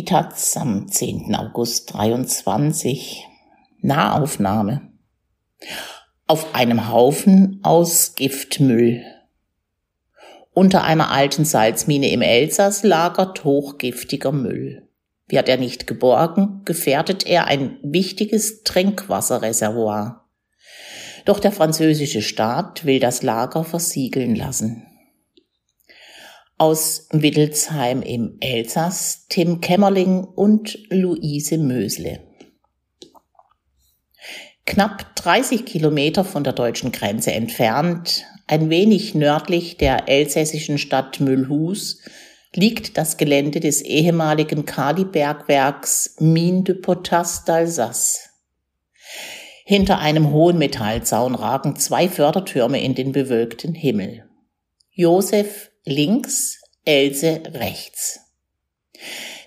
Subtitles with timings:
[0.00, 1.34] Die Taz am 10.
[1.34, 3.22] August 23.
[3.82, 4.80] Nahaufnahme.
[6.26, 9.04] Auf einem Haufen aus Giftmüll.
[10.54, 14.88] Unter einer alten Salzmine im Elsass lagert hochgiftiger Müll.
[15.28, 20.30] Wird er nicht geborgen, gefährdet er ein wichtiges Trinkwasserreservoir.
[21.26, 24.89] Doch der französische Staat will das Lager versiegeln lassen
[26.60, 32.20] aus Wittelsheim im Elsass, Tim Kämmerling und Luise Mösle.
[34.66, 42.02] Knapp 30 Kilometer von der deutschen Grenze entfernt, ein wenig nördlich der elsässischen Stadt Müllhus,
[42.54, 48.18] liegt das Gelände des ehemaligen Kali-Bergwerks Mine de Potas d'Alsace.
[49.64, 54.28] Hinter einem hohen Metallzaun ragen zwei Fördertürme in den bewölkten Himmel.
[54.90, 58.20] Josef links, Else rechts.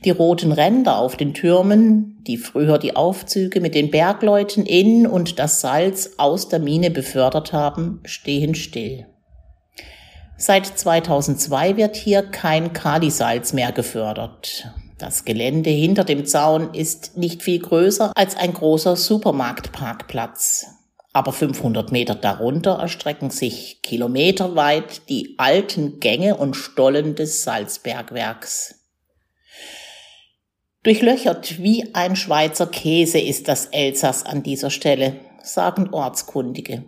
[0.04, 5.40] Die roten Ränder auf den Türmen, die früher die Aufzüge mit den Bergleuten in und
[5.40, 9.08] das Salz aus der Mine befördert haben, stehen still.
[10.38, 14.74] Seit 2002 wird hier kein Kalisalz mehr gefördert.
[14.98, 20.66] Das Gelände hinter dem Zaun ist nicht viel größer als ein großer Supermarktparkplatz
[21.14, 28.80] aber 500 Meter darunter erstrecken sich kilometerweit die alten Gänge und Stollen des Salzbergwerks.
[30.82, 36.84] Durchlöchert wie ein Schweizer Käse ist das Elsass an dieser Stelle, sagen Ortskundige.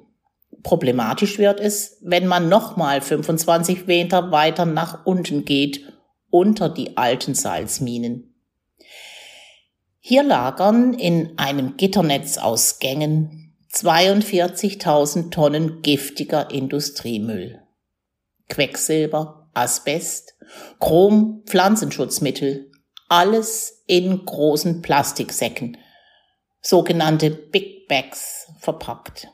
[0.64, 5.94] Problematisch wird es, wenn man nochmal 25 Meter weiter nach unten geht,
[6.32, 8.34] unter die alten Salzminen.
[10.00, 13.45] Hier lagern in einem Gitternetz aus Gängen
[13.76, 17.62] 42.000 Tonnen giftiger Industriemüll.
[18.48, 20.34] Quecksilber, Asbest,
[20.80, 22.72] Chrom, Pflanzenschutzmittel,
[23.10, 25.78] alles in großen Plastiksäcken,
[26.62, 29.28] sogenannte Big Bags, verpackt.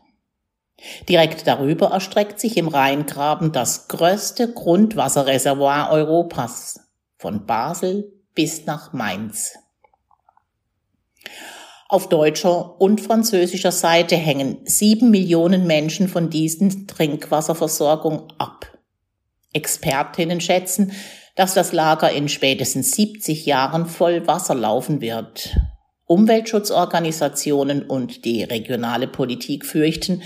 [1.08, 6.80] Direkt darüber erstreckt sich im Rheingraben das größte Grundwasserreservoir Europas,
[7.18, 9.54] von Basel bis nach Mainz.
[11.92, 18.66] Auf deutscher und französischer Seite hängen sieben Millionen Menschen von diesen Trinkwasserversorgung ab.
[19.52, 20.94] Expertinnen schätzen,
[21.36, 25.54] dass das Lager in spätestens 70 Jahren voll Wasser laufen wird.
[26.06, 30.22] Umweltschutzorganisationen und die regionale Politik fürchten,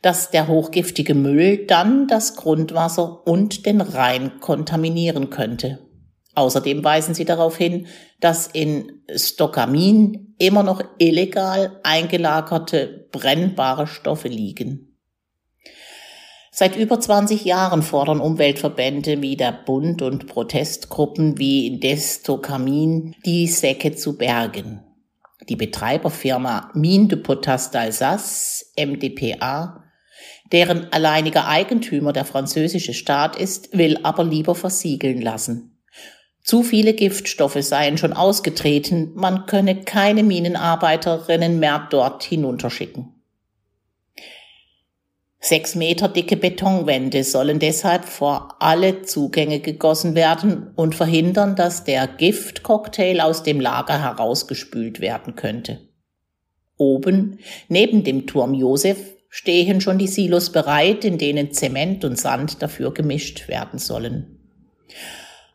[0.00, 5.91] dass der hochgiftige Müll dann das Grundwasser und den Rhein kontaminieren könnte.
[6.34, 7.86] Außerdem weisen sie darauf hin,
[8.20, 14.92] dass in Stockamin immer noch illegal eingelagerte brennbare Stoffe liegen.
[16.54, 23.94] Seit über 20 Jahren fordern Umweltverbände wie der Bund und Protestgruppen wie Destokamin, die Säcke
[23.94, 24.82] zu bergen.
[25.48, 29.82] Die Betreiberfirma Mine de Potas d'Alsace, MDPA,
[30.52, 35.71] deren alleiniger Eigentümer der französische Staat ist, will aber lieber versiegeln lassen.
[36.42, 43.14] Zu viele Giftstoffe seien schon ausgetreten, man könne keine Minenarbeiterinnen mehr dort hinunterschicken.
[45.44, 52.06] Sechs Meter dicke Betonwände sollen deshalb vor alle Zugänge gegossen werden und verhindern, dass der
[52.06, 55.80] Giftcocktail aus dem Lager herausgespült werden könnte.
[56.76, 58.98] Oben, neben dem Turm Josef,
[59.28, 64.38] stehen schon die Silos bereit, in denen Zement und Sand dafür gemischt werden sollen.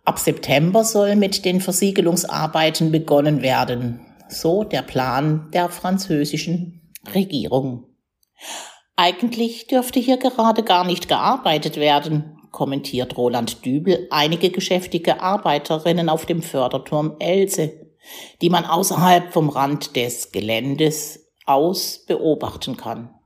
[0.07, 7.83] Ab September soll mit den Versiegelungsarbeiten begonnen werden, so der Plan der französischen Regierung.
[8.95, 16.25] Eigentlich dürfte hier gerade gar nicht gearbeitet werden, kommentiert Roland Dübel einige geschäftige Arbeiterinnen auf
[16.25, 17.73] dem Förderturm Else,
[18.41, 23.16] die man außerhalb vom Rand des Geländes aus beobachten kann.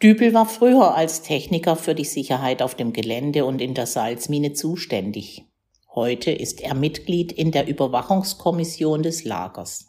[0.00, 4.52] Dübel war früher als Techniker für die Sicherheit auf dem Gelände und in der Salzmine
[4.52, 5.44] zuständig.
[5.92, 9.86] Heute ist er Mitglied in der Überwachungskommission des Lagers.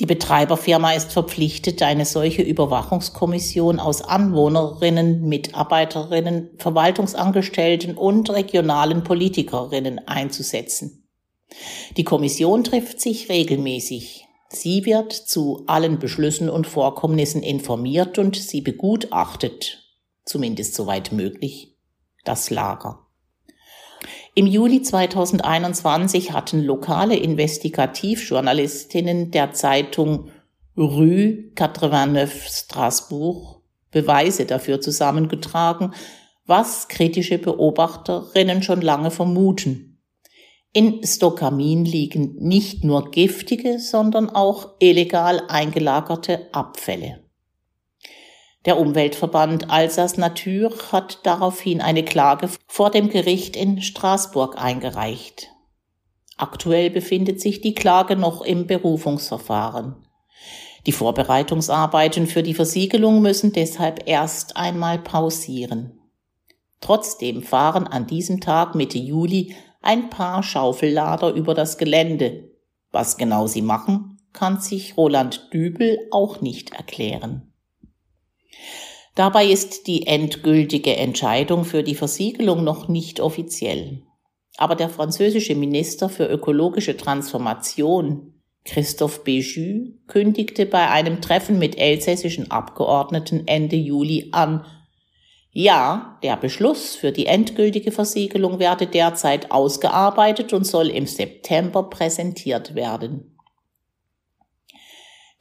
[0.00, 11.06] Die Betreiberfirma ist verpflichtet, eine solche Überwachungskommission aus Anwohnerinnen, Mitarbeiterinnen, Verwaltungsangestellten und regionalen Politikerinnen einzusetzen.
[11.96, 14.26] Die Kommission trifft sich regelmäßig.
[14.52, 19.84] Sie wird zu allen Beschlüssen und Vorkommnissen informiert und sie begutachtet,
[20.24, 21.76] zumindest soweit möglich,
[22.24, 23.06] das Lager.
[24.34, 30.30] Im Juli 2021 hatten lokale Investigativjournalistinnen der Zeitung
[30.76, 33.60] Rue 89 Strasbourg
[33.90, 35.94] Beweise dafür zusammengetragen,
[36.46, 39.89] was kritische Beobachterinnen schon lange vermuten.
[40.72, 47.24] In Stokamin liegen nicht nur giftige, sondern auch illegal eingelagerte Abfälle.
[48.66, 55.48] Der Umweltverband Alsace Natur hat daraufhin eine Klage vor dem Gericht in Straßburg eingereicht.
[56.36, 59.96] Aktuell befindet sich die Klage noch im Berufungsverfahren.
[60.86, 65.98] Die Vorbereitungsarbeiten für die Versiegelung müssen deshalb erst einmal pausieren.
[66.80, 72.50] Trotzdem fahren an diesem Tag Mitte Juli ein paar Schaufellader über das Gelände.
[72.90, 77.52] Was genau sie machen, kann sich Roland Dübel auch nicht erklären.
[79.14, 84.02] Dabei ist die endgültige Entscheidung für die Versiegelung noch nicht offiziell.
[84.56, 88.34] Aber der französische Minister für ökologische Transformation,
[88.64, 94.64] Christophe Béjus, kündigte bei einem Treffen mit elsässischen Abgeordneten Ende Juli an,
[95.52, 102.74] ja, der Beschluss für die endgültige Versiegelung werde derzeit ausgearbeitet und soll im September präsentiert
[102.74, 103.36] werden.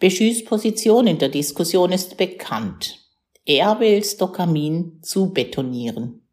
[0.02, 2.98] Béjus Position in der Diskussion ist bekannt.
[3.46, 6.26] Er will Stockamin zu betonieren.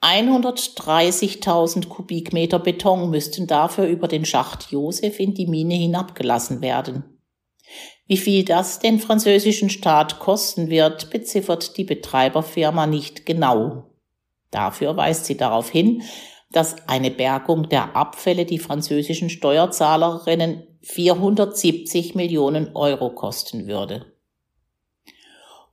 [0.00, 7.17] 130.000 Kubikmeter Beton müssten dafür über den Schacht Josef in die Mine hinabgelassen werden.
[8.08, 13.90] Wie viel das den französischen Staat kosten wird, beziffert die Betreiberfirma nicht genau.
[14.50, 16.02] Dafür weist sie darauf hin,
[16.50, 24.06] dass eine Bergung der Abfälle die französischen Steuerzahlerinnen 470 Millionen Euro kosten würde.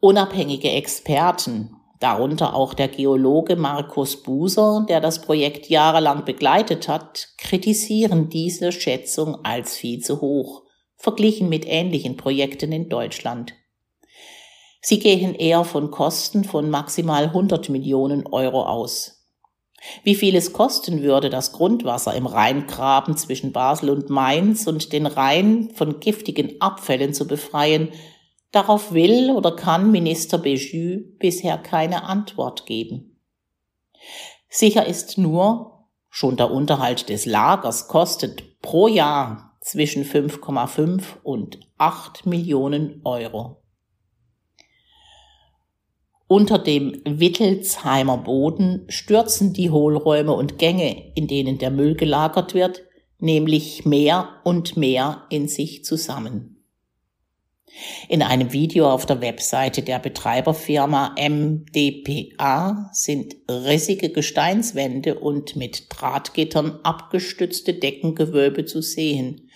[0.02, 8.28] Unabhängige Experten, darunter auch der Geologe Markus Buser, der das Projekt jahrelang begleitet hat, kritisieren
[8.28, 10.65] diese Schätzung als viel zu hoch,
[11.06, 13.54] verglichen mit ähnlichen Projekten in Deutschland.
[14.81, 19.24] Sie gehen eher von Kosten von maximal 100 Millionen Euro aus.
[20.04, 25.06] Wie viel es kosten würde, das Grundwasser im Rheingraben zwischen Basel und Mainz und den
[25.06, 27.90] Rhein von giftigen Abfällen zu befreien,
[28.56, 33.19] Darauf will oder kann Minister Béjus bisher keine Antwort geben.
[34.48, 42.28] Sicher ist nur, schon der Unterhalt des Lagers kostet pro Jahr zwischen 5,5 und 8
[42.28, 43.64] Millionen Euro.
[46.28, 52.84] Unter dem Wittelsheimer Boden stürzen die Hohlräume und Gänge, in denen der Müll gelagert wird,
[53.18, 56.55] nämlich mehr und mehr in sich zusammen.
[58.07, 66.80] In einem Video auf der Webseite der Betreiberfirma MDPA sind rissige Gesteinswände und mit Drahtgittern
[66.83, 69.50] abgestützte Deckengewölbe zu sehen.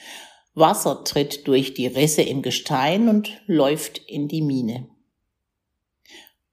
[0.53, 4.89] Wasser tritt durch die Risse im Gestein und läuft in die Mine.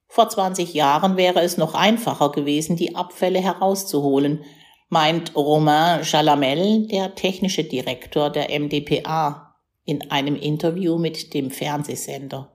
[0.06, 4.44] Vor 20 Jahren wäre es noch einfacher gewesen, die Abfälle herauszuholen,
[4.88, 9.45] meint Romain Chalamel, der technische Direktor der MDPA
[9.86, 12.52] in einem Interview mit dem Fernsehsender.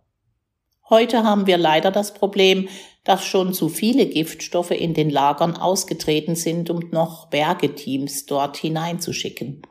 [0.90, 2.68] Heute haben wir leider das Problem,
[3.06, 9.62] dass schon zu viele Giftstoffe in den Lagern ausgetreten sind, um noch Bergeteams dort hineinzuschicken.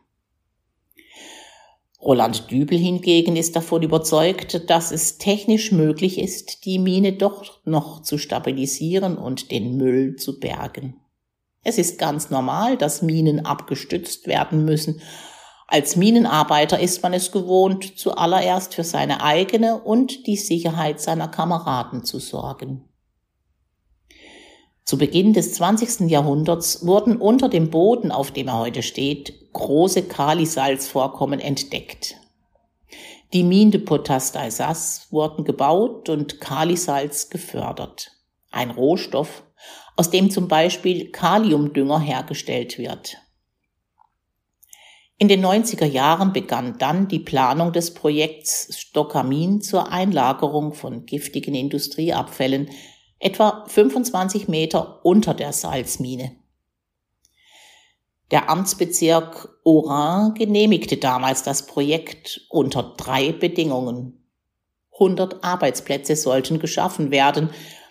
[2.00, 8.00] Roland Dübel hingegen ist davon überzeugt, dass es technisch möglich ist, die Mine doch noch
[8.00, 10.96] zu stabilisieren und den Müll zu bergen.
[11.62, 15.02] Es ist ganz normal, dass Minen abgestützt werden müssen
[15.70, 22.04] als Minenarbeiter ist man es gewohnt, zuallererst für seine eigene und die Sicherheit seiner Kameraden
[22.04, 22.88] zu sorgen.
[24.84, 26.10] Zu Beginn des 20.
[26.10, 32.16] Jahrhunderts wurden unter dem Boden, auf dem er heute steht, große Kalisalzvorkommen entdeckt.
[33.32, 38.10] Die Mine de Potas d'Alsace wurden gebaut und Kalisalz gefördert.
[38.50, 39.44] Ein Rohstoff,
[39.94, 43.18] aus dem zum Beispiel Kaliumdünger hergestellt wird.
[45.20, 51.54] In den 90er Jahren begann dann die Planung des Projekts Stockamin zur Einlagerung von giftigen
[51.54, 52.70] Industrieabfällen
[53.18, 56.36] etwa 25 Meter unter der Salzmine.
[58.30, 64.26] Der Amtsbezirk Oran genehmigte damals das Projekt unter drei Bedingungen.
[64.94, 67.50] 100 Arbeitsplätze sollten geschaffen werden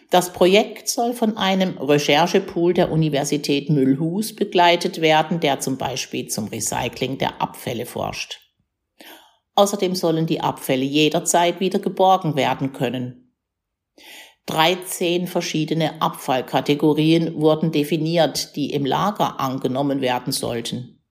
[0.09, 6.47] das Projekt soll von einem Recherchepool der Universität Müllhus begleitet werden, der zum Beispiel zum
[6.47, 8.39] Recycling der Abfälle forscht.
[9.53, 13.35] Außerdem sollen die Abfälle jederzeit wieder geborgen werden können.
[14.47, 21.03] 13 verschiedene Abfallkategorien wurden definiert, die im Lager angenommen werden sollten.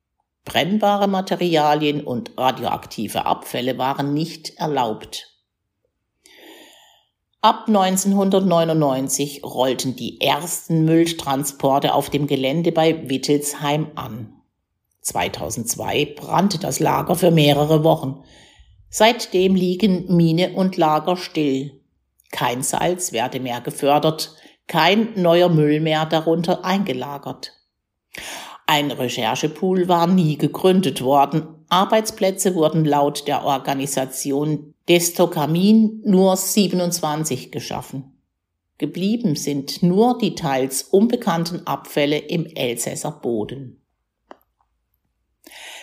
[0.45, 5.28] Brennbare Materialien und radioaktive Abfälle waren nicht erlaubt.
[7.41, 14.33] Ab 1999 rollten die ersten Mülltransporte auf dem Gelände bei Wittelsheim an.
[15.03, 18.25] 2002 brannte das Lager für mehrere Wochen.
[18.91, 21.81] Seitdem liegen Mine und Lager still.
[22.33, 24.35] Kein Salz werde mehr gefördert,
[24.67, 27.53] kein neuer Müll mehr darunter eingelagert.
[28.67, 31.65] Ein Recherchepool war nie gegründet worden.
[31.69, 38.19] Arbeitsplätze wurden laut der Organisation Destokamin nur 27 geschaffen.
[38.79, 43.83] Geblieben sind nur die teils unbekannten Abfälle im Elsässer Boden.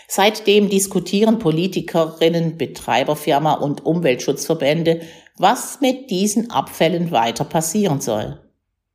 [0.07, 5.01] Seitdem diskutieren Politikerinnen, Betreiberfirma und Umweltschutzverbände,
[5.37, 8.41] was mit diesen Abfällen weiter passieren soll.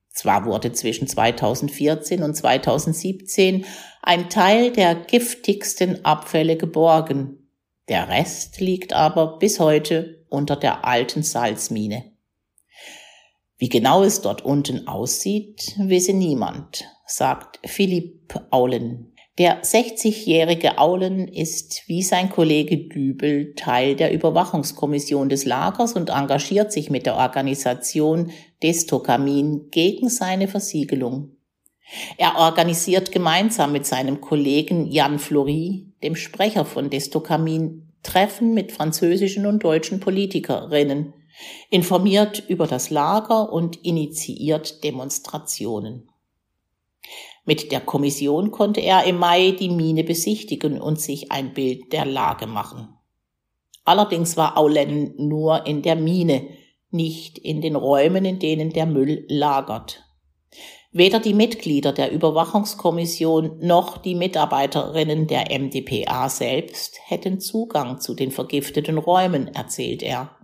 [0.08, 3.66] Zwar wurde zwischen 2014 und 2017
[4.02, 7.39] ein Teil der giftigsten Abfälle geborgen,
[7.90, 12.12] der Rest liegt aber bis heute unter der alten Salzmine.
[13.58, 19.12] Wie genau es dort unten aussieht, wisse niemand, sagt Philipp Aulen.
[19.38, 26.72] Der 60-jährige Aulen ist wie sein Kollege Dübel Teil der Überwachungskommission des Lagers und engagiert
[26.72, 28.30] sich mit der Organisation
[28.62, 31.36] Destokamin gegen seine Versiegelung.
[32.16, 39.46] Er organisiert gemeinsam mit seinem Kollegen Jan Flory, dem Sprecher von Destokamin, Treffen mit französischen
[39.46, 41.14] und deutschen Politikerinnen,
[41.70, 46.10] informiert über das Lager und initiiert Demonstrationen.
[47.44, 52.04] Mit der Kommission konnte er im Mai die Mine besichtigen und sich ein Bild der
[52.04, 52.96] Lage machen.
[53.84, 56.48] Allerdings war Aulen nur in der Mine,
[56.90, 60.04] nicht in den Räumen, in denen der Müll lagert.
[60.92, 68.32] Weder die Mitglieder der Überwachungskommission noch die Mitarbeiterinnen der MdPA selbst hätten Zugang zu den
[68.32, 70.36] vergifteten Räumen, erzählt er.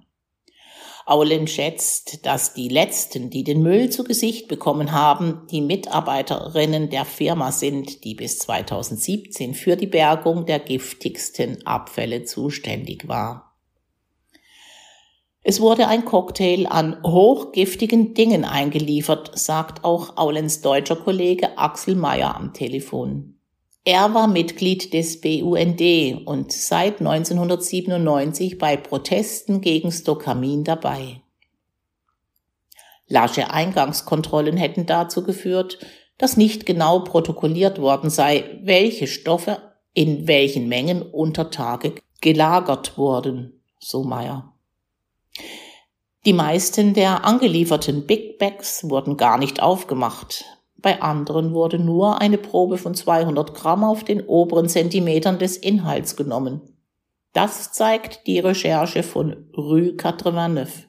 [1.05, 7.05] Aulen schätzt, dass die letzten, die den Müll zu Gesicht bekommen haben, die Mitarbeiterinnen der
[7.05, 13.56] Firma sind, die bis 2017 für die Bergung der giftigsten Abfälle zuständig war.
[15.49, 22.35] Es wurde ein Cocktail an hochgiftigen Dingen eingeliefert, sagt auch Aulens deutscher Kollege Axel Mayer
[22.35, 23.39] am Telefon.
[23.85, 25.81] Er war Mitglied des BUND
[26.27, 31.21] und seit 1997 bei Protesten gegen Stokamin dabei.
[33.07, 35.79] Lasche Eingangskontrollen hätten dazu geführt,
[36.19, 39.59] dass nicht genau protokolliert worden sei, welche Stoffe
[39.95, 44.56] in welchen Mengen unter Tage gelagert wurden, so Meyer.
[46.25, 50.45] Die meisten der angelieferten Big Bags wurden gar nicht aufgemacht.
[50.77, 56.17] Bei anderen wurde nur eine Probe von 200 Gramm auf den oberen Zentimetern des Inhalts
[56.17, 56.61] genommen.
[57.33, 60.89] Das zeigt die Recherche von Rue 89.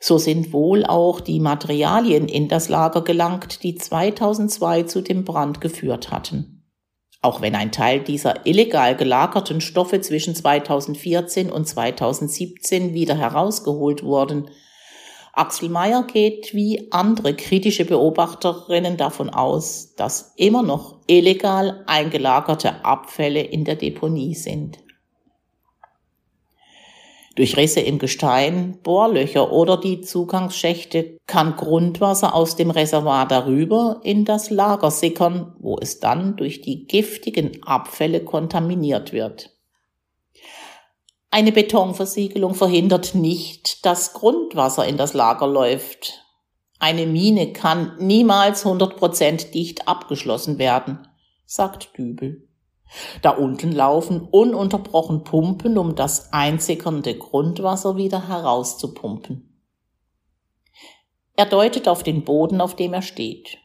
[0.00, 5.60] So sind wohl auch die Materialien in das Lager gelangt, die 2002 zu dem Brand
[5.60, 6.49] geführt hatten.
[7.22, 14.50] Auch wenn ein Teil dieser illegal gelagerten Stoffe zwischen 2014 und 2017 wieder herausgeholt wurden,
[15.32, 23.42] Axel Mayer geht wie andere kritische Beobachterinnen davon aus, dass immer noch illegal eingelagerte Abfälle
[23.42, 24.78] in der Deponie sind.
[27.36, 34.24] Durch Risse im Gestein, Bohrlöcher oder die Zugangsschächte kann Grundwasser aus dem Reservoir darüber in
[34.24, 39.56] das Lager sickern, wo es dann durch die giftigen Abfälle kontaminiert wird.
[41.30, 46.24] Eine Betonversiegelung verhindert nicht, dass Grundwasser in das Lager läuft.
[46.80, 51.06] Eine Mine kann niemals 100% dicht abgeschlossen werden,
[51.46, 52.49] sagt Dübel.
[53.22, 59.46] Da unten laufen ununterbrochen Pumpen, um das einsickernde Grundwasser wieder herauszupumpen.
[61.36, 63.58] Er deutet auf den Boden, auf dem er steht.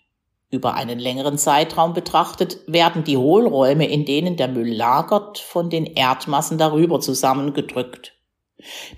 [0.52, 5.86] Über einen längeren Zeitraum betrachtet werden die Hohlräume, in denen der Müll lagert, von den
[5.86, 8.14] Erdmassen darüber zusammengedrückt.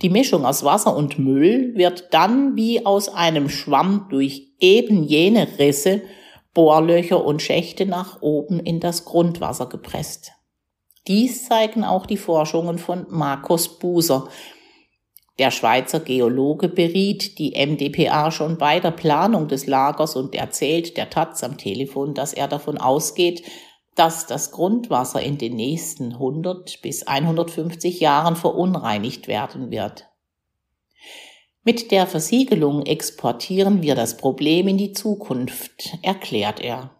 [0.01, 5.47] Die Mischung aus Wasser und Müll wird dann wie aus einem Schwamm durch eben jene
[5.57, 6.01] Risse
[6.57, 10.31] Bohrlöcher und Schächte nach oben in das Grundwasser gepresst.
[11.05, 14.27] Dies zeigen auch die Forschungen von Markus Buser.
[15.37, 21.11] Der Schweizer Geologe beriet die MDPA schon bei der Planung des Lagers und erzählt der
[21.11, 23.43] Taz am Telefon, dass er davon ausgeht,
[23.93, 30.07] dass das Grundwasser in den nächsten 100 bis 150 Jahren verunreinigt werden wird.
[31.67, 36.91] Mit der Versiegelung exportieren wir das Problem in die Zukunft, erklärt er.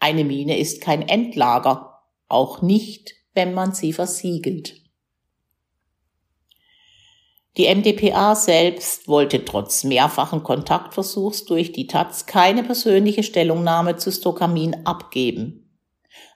[0.00, 4.76] Eine Mine ist kein Endlager, auch nicht, wenn man sie versiegelt.
[7.58, 14.86] Die MDPA selbst wollte trotz mehrfachen Kontaktversuchs durch die Taz keine persönliche Stellungnahme zu Stokamin
[14.86, 15.78] abgeben.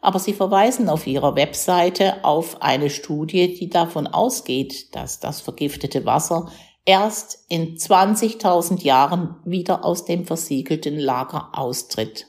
[0.02, 6.04] Aber sie verweisen auf ihrer Webseite auf eine Studie, die davon ausgeht, dass das vergiftete
[6.04, 6.52] Wasser
[6.84, 12.26] erst in 20.000 Jahren wieder aus dem versiegelten Lager austritt.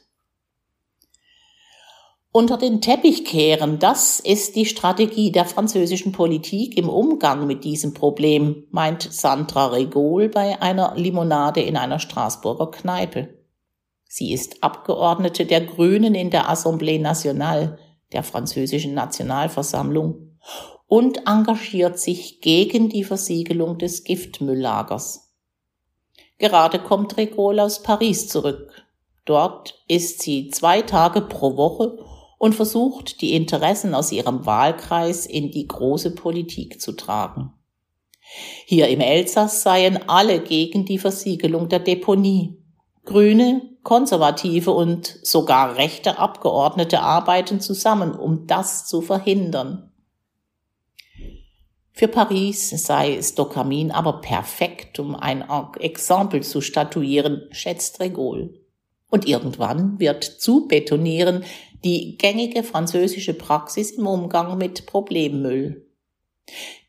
[2.36, 7.94] Unter den Teppich kehren, das ist die Strategie der französischen Politik im Umgang mit diesem
[7.94, 13.38] Problem, meint Sandra Regol bei einer Limonade in einer Straßburger Kneipe.
[14.06, 17.78] Sie ist Abgeordnete der Grünen in der Assemblée Nationale,
[18.12, 20.40] der französischen Nationalversammlung,
[20.94, 25.34] und engagiert sich gegen die Versiegelung des Giftmülllagers.
[26.38, 28.86] Gerade kommt Regol aus Paris zurück.
[29.26, 31.98] Dort ist sie zwei Tage pro Woche
[32.38, 37.54] und versucht, die Interessen aus ihrem Wahlkreis in die große Politik zu tragen.
[38.68, 42.62] Hier im Elsass seien alle gegen die Versiegelung der Deponie.
[43.04, 49.90] Grüne, konservative und sogar rechte Abgeordnete arbeiten zusammen, um das zu verhindern.
[51.96, 55.46] Für Paris sei Stokamin aber perfekt, um ein
[55.80, 58.60] Exempel zu statuieren, schätzt Regol.
[59.10, 61.44] Und irgendwann wird zu betonieren
[61.84, 65.86] die gängige französische Praxis im Umgang mit Problemmüll.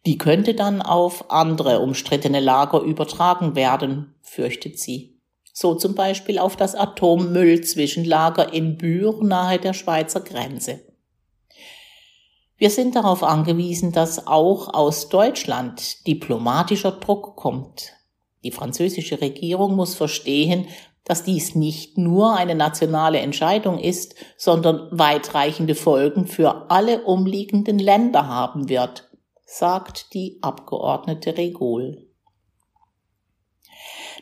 [0.06, 5.18] Die könnte dann auf andere umstrittene Lager übertragen werden, fürchtet sie.
[5.52, 10.80] So zum Beispiel auf das Atommüllzwischenlager in Bühr nahe der Schweizer Grenze.
[12.64, 17.92] Wir sind darauf angewiesen, dass auch aus Deutschland diplomatischer Druck kommt.
[18.42, 20.68] Die französische Regierung muss verstehen,
[21.04, 28.28] dass dies nicht nur eine nationale Entscheidung ist, sondern weitreichende Folgen für alle umliegenden Länder
[28.28, 29.10] haben wird,
[29.44, 32.06] sagt die Abgeordnete Regol.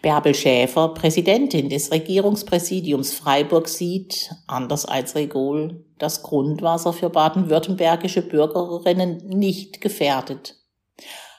[0.02, 9.19] Bärbel Schäfer, Präsidentin des Regierungspräsidiums Freiburg, sieht, anders als Regol, das Grundwasser für baden-württembergische Bürgerinnen
[9.28, 10.56] nicht gefährdet.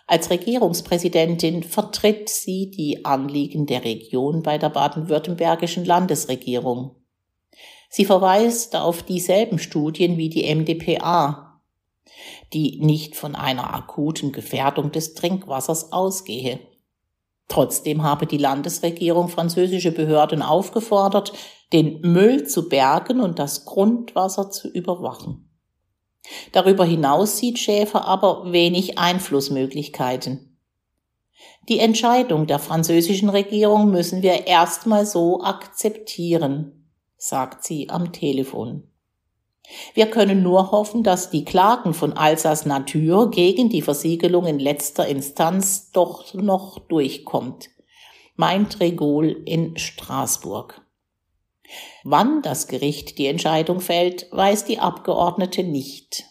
[0.07, 6.95] Als Regierungspräsidentin vertritt sie die Anliegen der Region bei der baden-württembergischen Landesregierung.
[7.89, 11.61] Sie verweist auf dieselben Studien wie die MDPA,
[12.53, 16.59] die nicht von einer akuten Gefährdung des Trinkwassers ausgehe.
[17.47, 21.33] Trotzdem habe die Landesregierung französische Behörden aufgefordert,
[21.71, 25.49] den Müll zu bergen und das Grundwasser zu überwachen.
[26.51, 30.57] Darüber hinaus sieht Schäfer aber wenig Einflussmöglichkeiten.
[31.69, 38.92] Die Entscheidung der französischen Regierung müssen wir erstmal so akzeptieren, sagt sie am Telefon.
[39.93, 45.07] Wir können nur hoffen, dass die Klagen von Alsace Natur gegen die Versiegelung in letzter
[45.07, 47.69] Instanz doch noch durchkommt,
[48.35, 50.81] meint Regol in Straßburg.
[52.03, 56.25] Wann das Gericht die Entscheidung fällt, weiß die Abgeordnete nicht.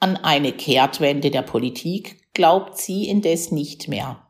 [0.00, 4.22] An eine Kehrtwende der Politik glaubt sie indes nicht mehr.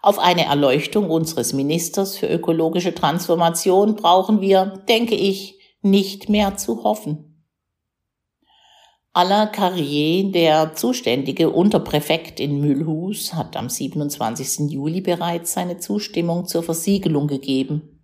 [0.00, 6.84] Auf eine Erleuchtung unseres Ministers für ökologische Transformation brauchen wir, denke ich, nicht mehr zu
[6.84, 7.28] hoffen.
[9.12, 14.70] Alain Carrier, der zuständige Unterpräfekt in Mühlhus, hat am 27.
[14.70, 17.98] Juli bereits seine Zustimmung zur Versiegelung gegeben.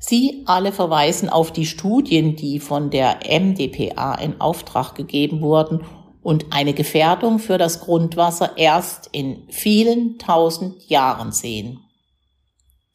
[0.00, 5.84] Sie alle verweisen auf die Studien, die von der MDPA in Auftrag gegeben wurden
[6.22, 11.80] und eine Gefährdung für das Grundwasser erst in vielen tausend Jahren sehen.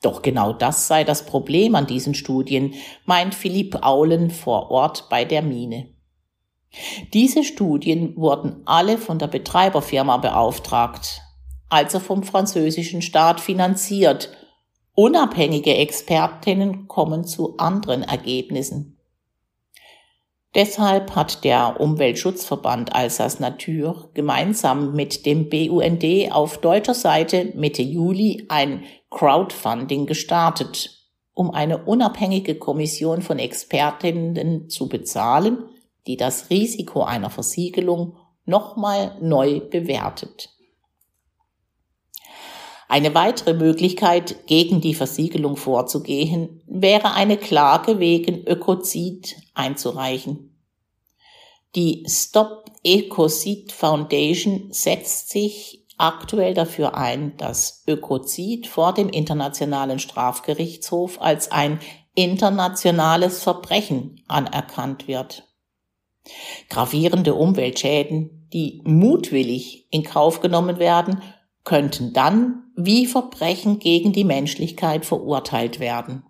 [0.04, 5.26] Doch genau das sei das Problem an diesen Studien, meint Philipp Aulen vor Ort bei
[5.26, 5.88] der Mine.
[7.14, 11.22] Diese Studien wurden alle von der Betreiberfirma beauftragt,
[11.70, 14.30] also vom französischen Staat finanziert
[14.96, 18.93] Unabhängige Expertinnen kommen zu anderen Ergebnissen.
[20.56, 28.46] Deshalb hat der Umweltschutzverband Alsace Natur gemeinsam mit dem BUND auf deutscher Seite Mitte Juli
[28.50, 30.92] ein Crowdfunding gestartet,
[31.34, 35.66] um eine unabhängige Kommission von Expertinnen zu bezahlen,
[36.06, 40.50] die das Risiko einer Versiegelung nochmal neu bewertet.
[42.94, 50.64] Eine weitere Möglichkeit, gegen die Versiegelung vorzugehen, wäre eine Klage wegen Ökozid einzureichen.
[51.74, 61.20] Die Stop Ecocid Foundation setzt sich aktuell dafür ein, dass Ökozid vor dem Internationalen Strafgerichtshof
[61.20, 61.80] als ein
[62.14, 65.52] internationales Verbrechen anerkannt wird.
[66.70, 71.24] Gravierende Umweltschäden, die mutwillig in Kauf genommen werden,
[71.64, 76.24] könnten dann wie Verbrechen gegen die Menschlichkeit verurteilt werden.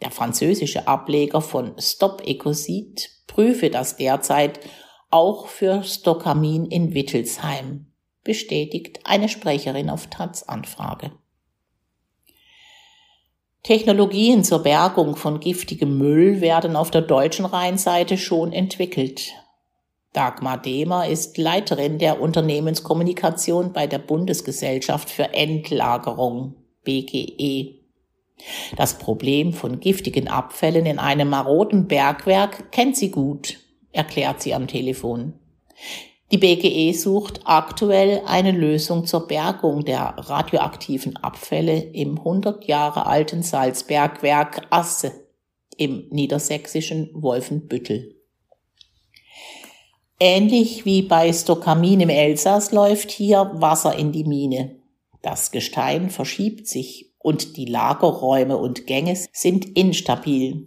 [0.00, 4.60] Der französische Ableger von Stop Ecocid prüfe das derzeit
[5.10, 7.86] auch für Stokamin in Wittelsheim,
[8.22, 11.12] bestätigt eine Sprecherin auf Taz Anfrage.
[13.62, 19.32] Technologien zur Bergung von giftigem Müll werden auf der deutschen Rheinseite schon entwickelt.
[20.18, 27.76] Dagmar Demer ist Leiterin der Unternehmenskommunikation bei der Bundesgesellschaft für Endlagerung BGE.
[28.76, 33.60] Das Problem von giftigen Abfällen in einem maroden Bergwerk kennt sie gut,
[33.92, 35.34] erklärt sie am Telefon.
[36.32, 43.44] Die BGE sucht aktuell eine Lösung zur Bergung der radioaktiven Abfälle im 100 Jahre alten
[43.44, 45.12] Salzbergwerk Asse
[45.76, 48.17] im niedersächsischen Wolfenbüttel.
[50.20, 54.76] Ähnlich wie bei Stokamin im Elsass läuft hier Wasser in die Mine.
[55.22, 60.66] Das Gestein verschiebt sich und die Lagerräume und Gänge sind instabil.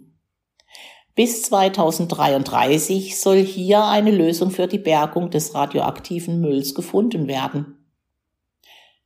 [1.14, 7.76] Bis 2033 soll hier eine Lösung für die Bergung des radioaktiven Mülls gefunden werden.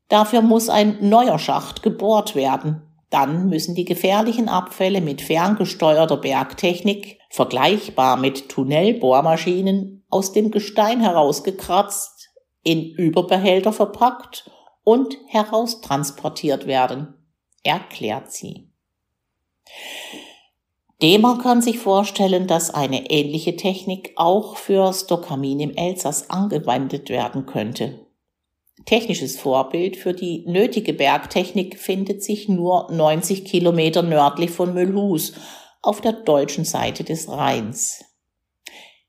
[0.09, 2.83] Dafür muss ein neuer Schacht gebohrt werden.
[3.11, 12.31] Dann müssen die gefährlichen Abfälle mit ferngesteuerter Bergtechnik, vergleichbar mit Tunnelbohrmaschinen, aus dem Gestein herausgekratzt,
[12.63, 14.51] in Überbehälter verpackt
[14.83, 17.15] und heraustransportiert werden,
[17.63, 18.71] erklärt sie.
[21.03, 27.45] Demer kann sich vorstellen, dass eine ähnliche Technik auch für Stokamin im Elsass angewendet werden
[27.45, 28.07] könnte.
[28.87, 35.35] Technisches Vorbild für die nötige Bergtechnik findet sich nur 90 Kilometer nördlich von Müllhus
[35.83, 38.06] auf der deutschen Seite des Rheins.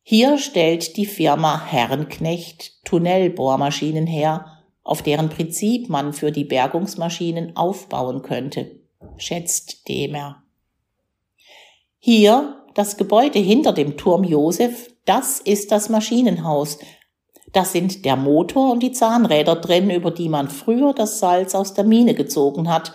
[0.10, 8.22] Hier stellt die Firma Herrenknecht Tunnelbohrmaschinen her, auf deren Prinzip man für die Bergungsmaschinen aufbauen
[8.22, 8.80] könnte,
[9.17, 10.43] schätzt Demer.
[12.00, 16.80] Hier, das Gebäude hinter dem Turm Josef, das ist das Maschinenhaus.
[17.52, 21.74] Da sind der Motor und die Zahnräder drin, über die man früher das Salz aus
[21.74, 22.93] der Mine gezogen hat,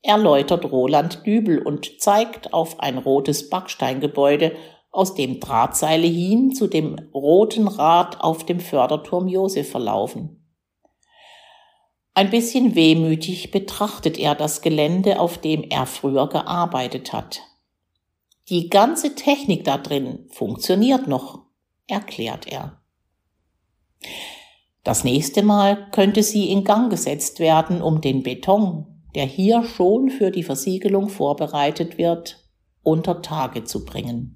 [0.00, 4.56] erläutert Roland Dübel und zeigt auf ein rotes Backsteingebäude,
[4.90, 10.42] aus dem Drahtseile hin zu dem roten Rad auf dem Förderturm Josef verlaufen.
[12.14, 17.42] Ein bisschen wehmütig betrachtet er das Gelände, auf dem er früher gearbeitet hat.
[18.48, 21.42] Die ganze Technik da drin funktioniert noch,
[21.86, 22.80] erklärt er.
[24.82, 30.10] Das nächste Mal könnte sie in Gang gesetzt werden, um den Beton, der hier schon
[30.10, 32.48] für die Versiegelung vorbereitet wird,
[32.82, 34.35] unter Tage zu bringen.